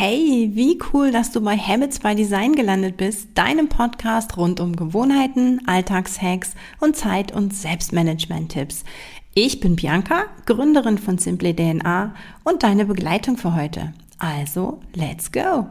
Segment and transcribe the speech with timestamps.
[0.00, 4.76] Hey, wie cool, dass du bei Habits by Design gelandet bist, deinem Podcast rund um
[4.76, 8.84] Gewohnheiten, Alltagshacks und Zeit- und Selbstmanagement-Tipps.
[9.34, 12.14] Ich bin Bianca, Gründerin von Simply DNA
[12.44, 13.92] und deine Begleitung für heute.
[14.20, 15.66] Also, let's go!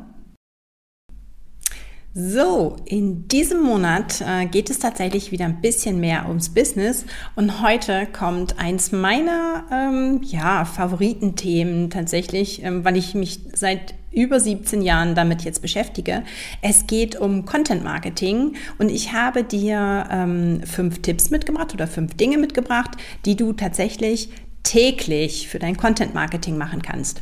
[2.14, 7.06] So, in diesem Monat äh, geht es tatsächlich wieder ein bisschen mehr ums Business
[7.36, 14.40] und heute kommt eins meiner ähm, ja, Favoritenthemen tatsächlich, ähm, weil ich mich seit über
[14.40, 16.24] 17 Jahren damit jetzt beschäftige.
[16.62, 22.16] Es geht um Content Marketing und ich habe dir ähm, fünf Tipps mitgebracht oder fünf
[22.16, 24.30] Dinge mitgebracht, die du tatsächlich
[24.68, 27.22] täglich für dein Content Marketing machen kannst.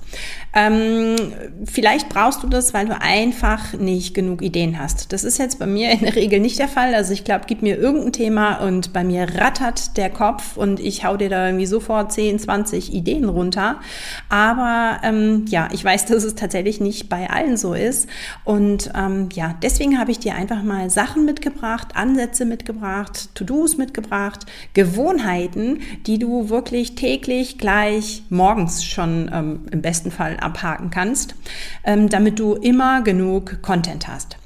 [0.55, 1.15] Ähm,
[1.63, 5.13] vielleicht brauchst du das, weil du einfach nicht genug Ideen hast.
[5.13, 6.95] Das ist jetzt bei mir in der Regel nicht der Fall.
[6.95, 11.05] Also ich glaube, gib mir irgendein Thema und bei mir rattert der Kopf und ich
[11.05, 13.79] hau dir da irgendwie sofort 10, 20 Ideen runter.
[14.27, 18.09] Aber ähm, ja, ich weiß, dass es tatsächlich nicht bei allen so ist.
[18.43, 24.47] Und ähm, ja, deswegen habe ich dir einfach mal Sachen mitgebracht, Ansätze mitgebracht, To-Dos mitgebracht,
[24.73, 31.35] Gewohnheiten, die du wirklich täglich täglich gleich morgens schon ähm, im besten Fall abhaken kannst,
[31.83, 34.37] ähm, damit du immer genug Content hast.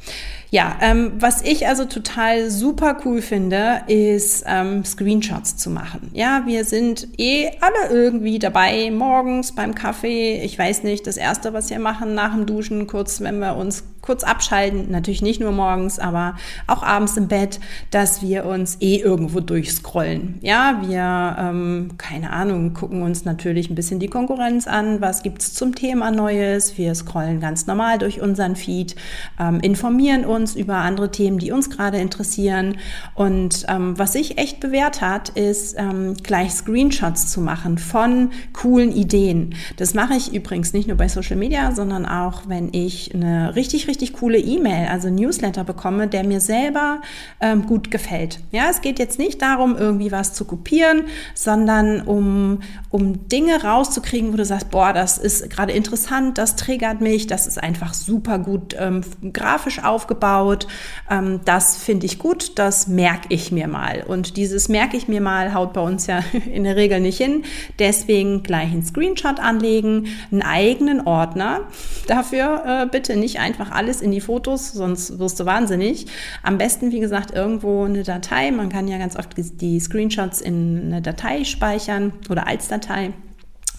[0.52, 6.10] Ja, ähm, was ich also total super cool finde, ist ähm, Screenshots zu machen.
[6.14, 10.42] Ja, wir sind eh alle irgendwie dabei, morgens beim Kaffee.
[10.42, 13.84] Ich weiß nicht, das Erste, was wir machen nach dem Duschen, kurz, wenn wir uns
[14.10, 17.60] kurz abschalten, natürlich nicht nur morgens, aber auch abends im Bett,
[17.92, 20.40] dass wir uns eh irgendwo durchscrollen.
[20.42, 25.54] Ja, wir, ähm, keine Ahnung, gucken uns natürlich ein bisschen die Konkurrenz an, was gibt's
[25.54, 28.96] zum Thema Neues, wir scrollen ganz normal durch unseren Feed,
[29.40, 32.78] ähm, informieren uns über andere Themen, die uns gerade interessieren
[33.14, 38.92] und ähm, was sich echt bewährt hat, ist ähm, gleich Screenshots zu machen von coolen
[38.92, 39.54] Ideen.
[39.78, 43.88] Das mache ich übrigens nicht nur bei Social Media, sondern auch, wenn ich eine richtig
[43.88, 47.02] richtig coole E-Mail, also Newsletter bekomme, der mir selber
[47.40, 48.40] ähm, gut gefällt.
[48.52, 51.04] Ja, es geht jetzt nicht darum, irgendwie was zu kopieren,
[51.36, 52.60] sondern um,
[52.90, 57.48] um Dinge rauszukriegen, wo du sagst, boah, das ist gerade interessant, das triggert mich, das
[57.48, 59.02] ist einfach super gut ähm,
[59.34, 60.68] grafisch aufgebaut,
[61.10, 64.04] ähm, das finde ich gut, das merke ich mir mal.
[64.08, 67.44] Und dieses merke ich mir mal haut bei uns ja in der Regel nicht hin.
[67.78, 71.62] Deswegen gleich einen Screenshot anlegen, einen eigenen Ordner.
[72.08, 76.06] Dafür äh, bitte nicht einfach alles in die Fotos, sonst wirst du wahnsinnig.
[76.44, 78.52] Am besten, wie gesagt, irgendwo eine Datei.
[78.52, 83.14] Man kann ja ganz oft die Screenshots in eine Datei speichern oder als Datei.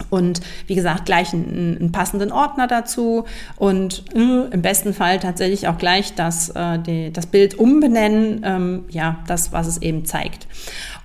[0.09, 3.25] Und wie gesagt, gleich einen, einen passenden Ordner dazu
[3.57, 8.85] und äh, im besten Fall tatsächlich auch gleich das, äh, die, das Bild umbenennen, ähm,
[8.89, 10.47] ja, das, was es eben zeigt.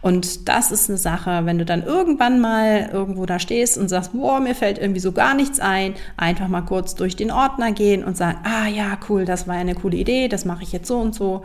[0.06, 4.12] Und das ist eine Sache, wenn du dann irgendwann mal irgendwo da stehst und sagst,
[4.12, 8.04] boah, mir fällt irgendwie so gar nichts ein, einfach mal kurz durch den Ordner gehen
[8.04, 11.00] und sagen, ah ja, cool, das war eine coole Idee, das mache ich jetzt so
[11.00, 11.42] und so.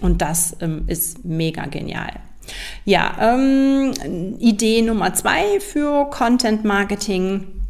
[0.00, 2.12] Und das ähm, ist mega genial.
[2.84, 3.92] Ja, ähm,
[4.38, 7.63] Idee Nummer zwei für Content Marketing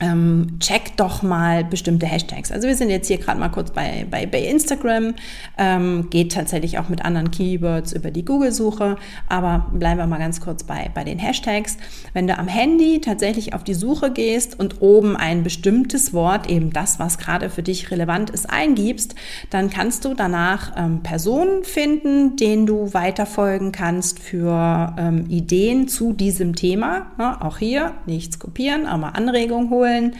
[0.00, 2.52] ähm, check doch mal bestimmte Hashtags.
[2.52, 5.14] Also wir sind jetzt hier gerade mal kurz bei, bei, bei Instagram,
[5.56, 8.96] ähm, geht tatsächlich auch mit anderen Keywords über die Google-Suche,
[9.28, 11.78] aber bleiben wir mal ganz kurz bei, bei den Hashtags.
[12.12, 16.72] Wenn du am Handy tatsächlich auf die Suche gehst und oben ein bestimmtes Wort, eben
[16.72, 19.14] das, was gerade für dich relevant ist, eingibst,
[19.48, 26.12] dann kannst du danach ähm, Personen finden, denen du weiterfolgen kannst für ähm, Ideen zu
[26.12, 27.12] diesem Thema.
[27.18, 30.16] Ja, auch hier nichts kopieren, aber Anregungen holen holen.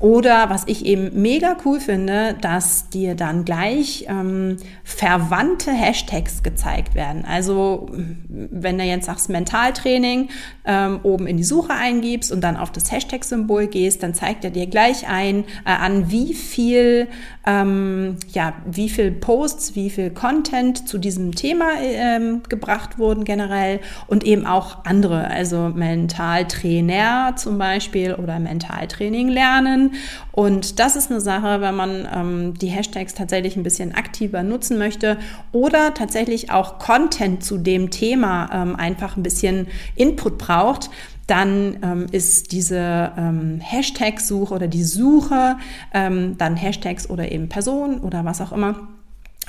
[0.00, 6.94] Oder was ich eben mega cool finde, dass dir dann gleich ähm, verwandte Hashtags gezeigt
[6.94, 7.24] werden.
[7.24, 7.88] Also
[8.28, 10.28] wenn du jetzt sagst Mentaltraining,
[10.66, 14.50] ähm, oben in die Suche eingibst und dann auf das Hashtag-Symbol gehst, dann zeigt er
[14.50, 17.08] dir gleich ein, äh, an, wie viel,
[17.46, 23.80] ähm, ja, wie viel Posts, wie viel Content zu diesem Thema ähm, gebracht wurden generell
[24.06, 29.94] und eben auch andere, also Mentaltrainer zum Beispiel oder Mentaltrainer Training lernen.
[30.32, 34.78] Und das ist eine Sache, wenn man ähm, die Hashtags tatsächlich ein bisschen aktiver nutzen
[34.78, 35.18] möchte
[35.52, 40.90] oder tatsächlich auch Content zu dem Thema ähm, einfach ein bisschen Input braucht,
[41.26, 45.56] dann ähm, ist diese ähm, Hashtag-Suche oder die Suche,
[45.92, 48.88] ähm, dann Hashtags oder eben Personen oder was auch immer,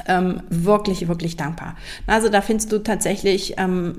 [0.08, 1.76] ähm, wirklich, wirklich dankbar.
[2.08, 3.96] Also da findest du tatsächlich ähm,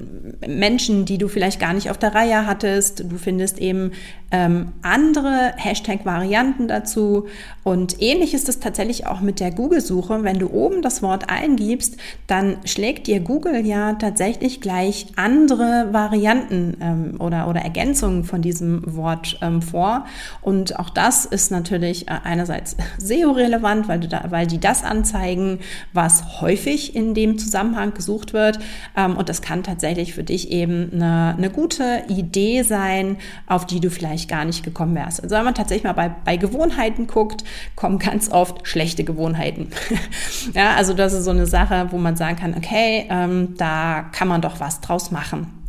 [0.46, 3.04] Menschen, die du vielleicht gar nicht auf der Reihe hattest.
[3.10, 3.92] Du findest eben
[4.32, 7.26] ähm, andere Hashtag-Varianten dazu.
[7.64, 10.22] Und ähnlich ist es tatsächlich auch mit der Google-Suche.
[10.22, 16.76] Wenn du oben das Wort eingibst, dann schlägt dir Google ja tatsächlich gleich andere Varianten
[16.80, 20.06] ähm, oder, oder Ergänzungen von diesem Wort ähm, vor.
[20.42, 25.58] Und auch das ist natürlich äh, einerseits SEO-relevant, weil, weil die das anzeigen,
[25.92, 28.58] was häufig in dem Zusammenhang gesucht wird.
[28.96, 33.16] Ähm, und das kann tatsächlich für dich eben eine, eine gute Idee sein,
[33.46, 35.22] auf die du vielleicht gar nicht gekommen wärst.
[35.22, 37.44] Also wenn man tatsächlich mal bei, bei Gewohnheiten guckt,
[37.76, 39.70] kommen ganz oft schlechte Gewohnheiten.
[40.54, 44.28] ja, also das ist so eine Sache, wo man sagen kann, okay, ähm, da kann
[44.28, 45.60] man doch was draus machen.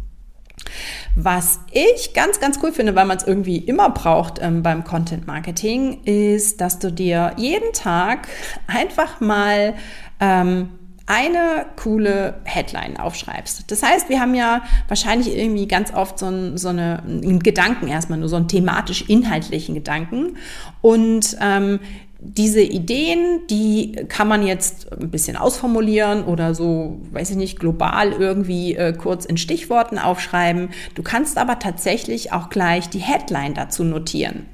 [1.15, 5.27] Was ich ganz, ganz cool finde, weil man es irgendwie immer braucht ähm, beim Content
[5.27, 8.27] Marketing, ist, dass du dir jeden Tag
[8.67, 9.75] einfach mal
[10.21, 10.69] ähm,
[11.07, 13.69] eine coole Headline aufschreibst.
[13.69, 17.89] Das heißt, wir haben ja wahrscheinlich irgendwie ganz oft so, ein, so eine, einen Gedanken
[17.89, 20.37] erstmal, nur so einen thematisch-inhaltlichen Gedanken.
[20.81, 21.81] Und ähm,
[22.23, 28.11] diese Ideen, die kann man jetzt ein bisschen ausformulieren oder so, weiß ich nicht, global
[28.11, 30.69] irgendwie äh, kurz in Stichworten aufschreiben.
[30.93, 34.45] Du kannst aber tatsächlich auch gleich die Headline dazu notieren.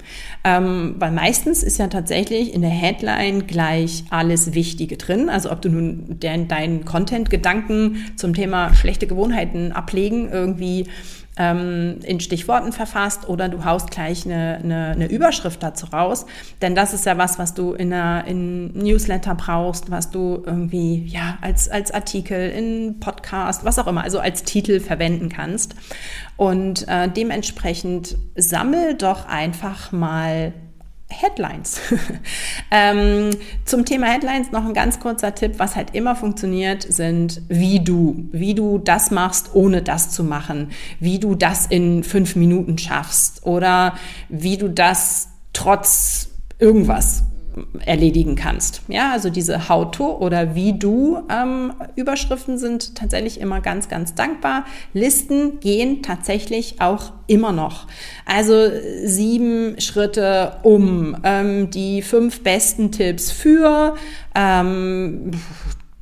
[0.46, 5.28] Ähm, weil meistens ist ja tatsächlich in der Headline gleich alles Wichtige drin.
[5.28, 10.86] Also ob du nun deinen Content-Gedanken zum Thema schlechte Gewohnheiten ablegen irgendwie
[11.38, 16.26] ähm, in Stichworten verfasst oder du haust gleich eine, eine, eine, Überschrift dazu raus.
[16.62, 21.06] Denn das ist ja was, was du in einer in Newsletter brauchst, was du irgendwie
[21.06, 25.76] ja als, als Artikel, in Podcast, was auch immer, also als Titel verwenden kannst.
[26.36, 30.54] Und äh, dementsprechend sammel doch einfach mal
[31.10, 31.80] Headlines.
[32.72, 33.30] ähm,
[33.66, 38.28] zum Thema Headlines noch ein ganz kurzer Tipp, was halt immer funktioniert, sind wie du,
[38.32, 43.46] wie du das machst, ohne das zu machen, wie du das in fünf Minuten schaffst.
[43.46, 43.96] Oder
[44.30, 47.24] wie du das trotz irgendwas
[47.86, 48.82] erledigen kannst.
[48.88, 54.66] Ja, also diese How-to oder wie du ähm, Überschriften sind tatsächlich immer ganz, ganz dankbar.
[54.94, 57.88] Listen gehen tatsächlich auch immer noch.
[58.26, 58.70] Also
[59.04, 63.96] sieben Schritte um, ähm, die fünf besten Tipps für,
[64.36, 65.32] ähm,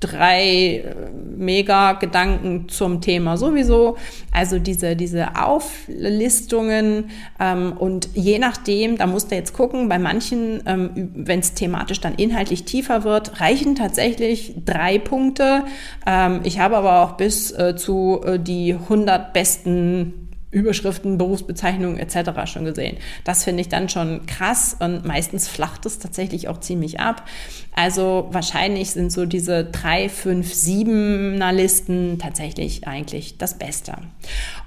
[0.06, 0.96] drei äh,
[1.38, 3.98] Mega-Gedanken zum Thema sowieso.
[4.32, 7.10] Also diese, diese Auflistungen
[7.40, 12.00] ähm, und je nachdem, da musst du jetzt gucken, bei manchen, ähm, wenn es thematisch
[12.00, 15.64] dann inhaltlich tiefer wird, reichen tatsächlich drei Punkte.
[16.06, 20.25] Ähm, ich habe aber auch bis äh, zu äh, die 100 besten
[20.56, 22.50] Überschriften, Berufsbezeichnungen etc.
[22.50, 22.98] schon gesehen.
[23.26, 27.28] Das finde ich dann schon krass und meistens flacht es tatsächlich auch ziemlich ab.
[27.76, 33.96] Also wahrscheinlich sind so diese drei, fünf, siebener Listen tatsächlich eigentlich das Beste.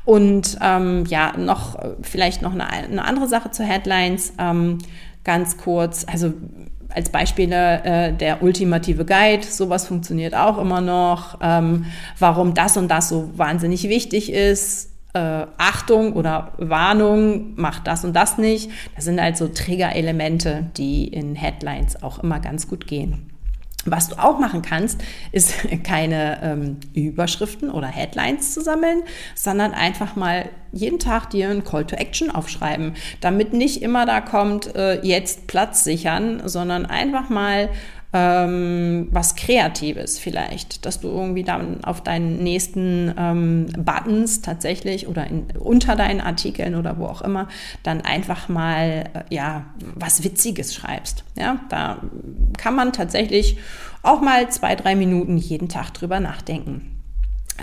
[0.05, 4.35] Und ähm, ja, noch vielleicht noch eine, eine, andere Sache zu Headlines.
[4.39, 4.79] Ähm,
[5.25, 6.35] ganz kurz, also
[6.91, 11.39] als Beispiele äh, der ultimative Guide, sowas funktioniert auch immer noch.
[11.43, 11.87] Ähm,
[12.19, 18.15] warum das und das so wahnsinnig wichtig ist, äh, Achtung oder Warnung, macht das und
[18.15, 18.71] das nicht.
[18.95, 23.31] Das sind halt so Triggerelemente, die in Headlines auch immer ganz gut gehen.
[23.91, 25.01] Was du auch machen kannst,
[25.33, 29.03] ist keine ähm, Überschriften oder Headlines zu sammeln,
[29.35, 34.21] sondern einfach mal jeden Tag dir ein Call to Action aufschreiben, damit nicht immer da
[34.21, 37.71] kommt, äh, jetzt Platz sichern, sondern einfach mal
[38.13, 45.27] ähm, was Kreatives vielleicht, dass du irgendwie dann auf deinen nächsten ähm, Buttons tatsächlich oder
[45.27, 47.49] in, unter deinen Artikeln oder wo auch immer
[47.83, 51.25] dann einfach mal äh, ja was Witziges schreibst.
[51.37, 51.99] Ja, da
[52.57, 53.59] kann man tatsächlich
[54.03, 56.98] auch mal zwei drei Minuten jeden Tag drüber nachdenken.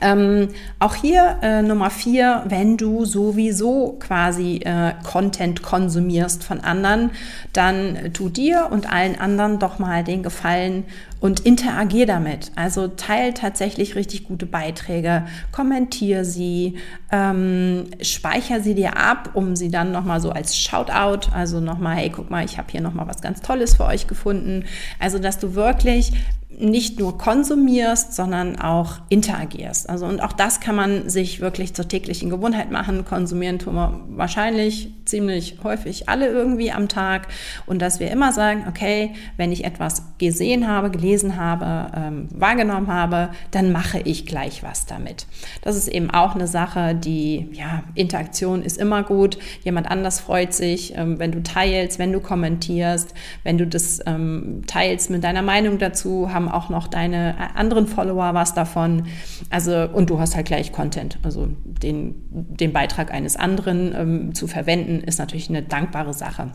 [0.01, 0.49] Ähm,
[0.79, 7.11] auch hier äh, Nummer vier, wenn du sowieso quasi äh, Content konsumierst von anderen,
[7.53, 10.83] dann tu dir und allen anderen doch mal den Gefallen
[11.21, 12.51] und interagier damit.
[12.55, 16.75] Also teil tatsächlich richtig gute Beiträge, kommentier sie,
[17.11, 22.09] ähm, speicher sie dir ab, um sie dann nochmal so als Shoutout, also nochmal, hey,
[22.09, 24.65] guck mal, ich habe hier nochmal was ganz Tolles für euch gefunden.
[24.99, 26.11] Also, dass du wirklich
[26.49, 29.89] nicht nur konsumierst, sondern auch interagierst.
[29.89, 33.05] Also und auch das kann man sich wirklich zur täglichen Gewohnheit machen.
[33.05, 37.27] Konsumieren tun wir wahrscheinlich ziemlich häufig alle irgendwie am Tag
[37.65, 42.87] und dass wir immer sagen, okay, wenn ich etwas gesehen habe, gelesen habe, ähm, wahrgenommen
[42.87, 45.27] habe, dann mache ich gleich was damit.
[45.61, 49.37] Das ist eben auch eine Sache, die, ja, Interaktion ist immer gut.
[49.63, 54.63] Jemand anders freut sich, ähm, wenn du teilst, wenn du kommentierst, wenn du das ähm,
[54.67, 59.03] teilst mit deiner Meinung dazu, haben auch noch deine anderen Follower was davon.
[59.49, 61.19] Also, und du hast halt gleich Content.
[61.23, 66.51] Also den, den Beitrag eines anderen ähm, zu verwenden, ist natürlich eine dankbare Sache.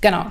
[0.00, 0.26] Genau.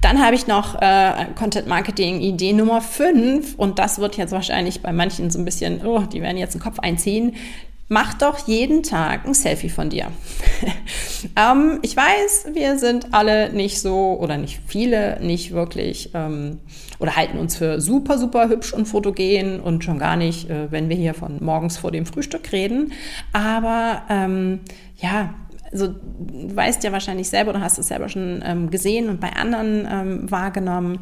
[0.00, 4.82] Dann habe ich noch äh, Content Marketing Idee Nummer 5 und das wird jetzt wahrscheinlich
[4.82, 7.36] bei manchen so ein bisschen, oh, die werden jetzt den Kopf einziehen.
[7.88, 10.06] Mach doch jeden Tag ein Selfie von dir.
[11.36, 16.60] ähm, ich weiß, wir sind alle nicht so oder nicht viele nicht wirklich ähm,
[16.98, 20.88] oder halten uns für super, super hübsch und fotogen und schon gar nicht, äh, wenn
[20.88, 22.94] wir hier von morgens vor dem Frühstück reden.
[23.34, 24.60] Aber ähm,
[24.96, 25.34] ja,
[25.74, 29.32] also du weißt ja wahrscheinlich selber oder hast es selber schon ähm, gesehen und bei
[29.32, 31.00] anderen ähm, wahrgenommen,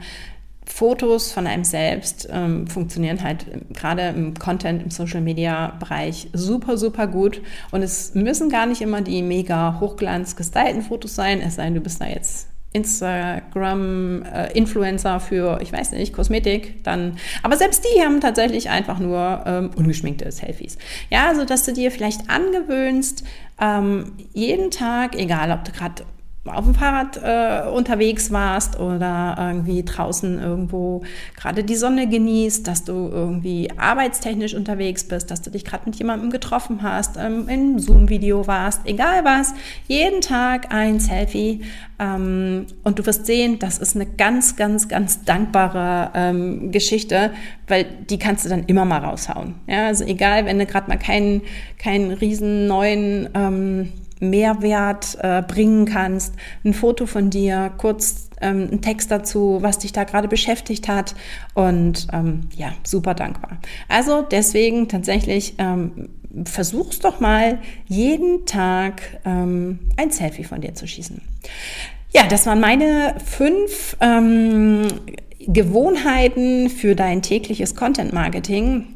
[0.65, 6.79] Fotos von einem selbst ähm, funktionieren halt gerade im Content, im Social Media Bereich super,
[6.79, 7.43] super gut.
[7.73, 11.75] Und es müssen gar nicht immer die mega hochglanz gestylten Fotos sein, es sei denn,
[11.75, 18.03] du bist da jetzt Instagram-Influencer äh, für, ich weiß nicht, Kosmetik, dann, aber selbst die
[18.03, 20.79] haben tatsächlich einfach nur ähm, ungeschminkte Selfies.
[21.11, 23.25] Ja, also dass du dir vielleicht angewöhnst,
[23.61, 26.05] ähm, jeden Tag, egal ob du gerade
[26.45, 31.03] auf dem Fahrrad äh, unterwegs warst oder irgendwie draußen irgendwo
[31.37, 35.95] gerade die Sonne genießt, dass du irgendwie arbeitstechnisch unterwegs bist, dass du dich gerade mit
[35.97, 39.55] jemandem getroffen hast, ähm, im Zoom-Video warst, egal was,
[39.87, 41.63] jeden Tag ein Selfie
[42.01, 47.31] ähm, und du wirst sehen, das ist eine ganz, ganz, ganz dankbare ähm, Geschichte,
[47.69, 49.55] weil die kannst du dann immer mal raushauen.
[49.69, 51.43] Ja, also egal, wenn du gerade mal keinen,
[51.79, 56.35] keinen riesen neuen ähm, Mehrwert äh, bringen kannst.
[56.65, 61.15] Ein Foto von dir, kurz ähm, ein Text dazu, was dich da gerade beschäftigt hat
[61.55, 63.59] und ähm, ja, super dankbar.
[63.89, 66.09] Also deswegen tatsächlich ähm,
[66.45, 71.21] versuch's doch mal jeden Tag ähm, ein Selfie von dir zu schießen.
[72.15, 74.87] Ja, das waren meine fünf ähm,
[75.41, 78.87] Gewohnheiten für dein tägliches Content Marketing.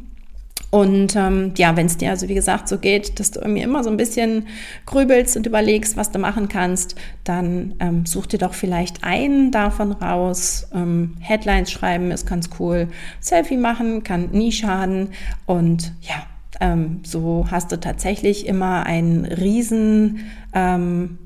[0.70, 3.85] Und ähm, ja, wenn es dir also wie gesagt so geht, dass du irgendwie immer
[3.85, 4.49] so ein bisschen
[4.85, 9.92] grübelst und überlegst, was du machen kannst, dann ähm, such dir doch vielleicht einen davon
[9.92, 10.68] raus.
[10.75, 12.88] Ähm, Headlines schreiben ist ganz cool.
[13.20, 15.11] Selfie machen kann nie schaden.
[15.46, 16.26] Und ja,
[16.61, 21.18] ähm, so hast du tatsächlich immer einen riesen ähm,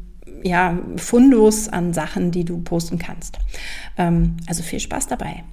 [0.42, 3.38] ja, Fundus an Sachen, die du posten kannst.
[3.96, 5.44] Ähm, also viel Spaß dabei.